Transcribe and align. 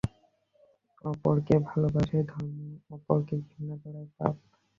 অপরকে 1.03 1.55
ভালবাসাই 1.67 2.23
ধর্ম, 2.23 2.57
অপরকে 2.89 3.35
ঘৃণা 3.45 3.75
করাই 3.83 4.07
পাপ। 4.17 4.35